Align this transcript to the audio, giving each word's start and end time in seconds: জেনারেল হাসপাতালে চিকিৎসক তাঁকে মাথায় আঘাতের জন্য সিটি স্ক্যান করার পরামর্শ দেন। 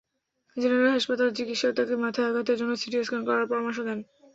জেনারেল 0.57 0.91
হাসপাতালে 0.91 1.31
চিকিৎসক 1.37 1.71
তাঁকে 1.77 1.95
মাথায় 2.03 2.27
আঘাতের 2.29 2.57
জন্য 2.59 2.73
সিটি 2.77 2.97
স্ক্যান 2.99 3.21
করার 3.27 3.49
পরামর্শ 3.51 3.77
দেন। 3.87 3.99